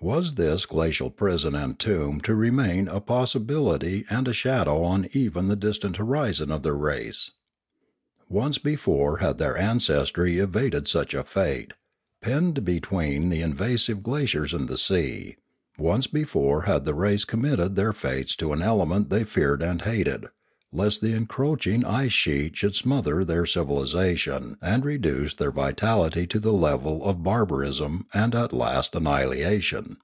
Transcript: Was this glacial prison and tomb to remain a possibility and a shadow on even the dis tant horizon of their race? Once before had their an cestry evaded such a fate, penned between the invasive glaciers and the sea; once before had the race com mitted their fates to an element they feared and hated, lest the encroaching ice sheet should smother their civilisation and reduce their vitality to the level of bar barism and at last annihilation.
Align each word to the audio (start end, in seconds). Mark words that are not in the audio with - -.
Was 0.00 0.36
this 0.36 0.64
glacial 0.64 1.10
prison 1.10 1.56
and 1.56 1.76
tomb 1.76 2.20
to 2.20 2.32
remain 2.36 2.86
a 2.86 3.00
possibility 3.00 4.04
and 4.08 4.28
a 4.28 4.32
shadow 4.32 4.84
on 4.84 5.08
even 5.12 5.48
the 5.48 5.56
dis 5.56 5.78
tant 5.78 5.96
horizon 5.96 6.52
of 6.52 6.62
their 6.62 6.76
race? 6.76 7.32
Once 8.28 8.58
before 8.58 9.16
had 9.18 9.38
their 9.38 9.58
an 9.58 9.80
cestry 9.80 10.38
evaded 10.40 10.86
such 10.86 11.14
a 11.14 11.24
fate, 11.24 11.72
penned 12.22 12.64
between 12.64 13.28
the 13.28 13.42
invasive 13.42 14.04
glaciers 14.04 14.54
and 14.54 14.68
the 14.68 14.78
sea; 14.78 15.34
once 15.76 16.06
before 16.06 16.62
had 16.62 16.84
the 16.84 16.94
race 16.94 17.24
com 17.24 17.42
mitted 17.42 17.74
their 17.74 17.92
fates 17.92 18.36
to 18.36 18.52
an 18.52 18.62
element 18.62 19.10
they 19.10 19.24
feared 19.24 19.62
and 19.64 19.82
hated, 19.82 20.26
lest 20.70 21.00
the 21.00 21.14
encroaching 21.14 21.82
ice 21.82 22.12
sheet 22.12 22.54
should 22.54 22.74
smother 22.74 23.24
their 23.24 23.46
civilisation 23.46 24.54
and 24.60 24.84
reduce 24.84 25.34
their 25.36 25.50
vitality 25.50 26.26
to 26.26 26.38
the 26.40 26.52
level 26.52 27.02
of 27.08 27.22
bar 27.22 27.46
barism 27.46 28.02
and 28.12 28.34
at 28.34 28.52
last 28.52 28.94
annihilation. 28.94 29.96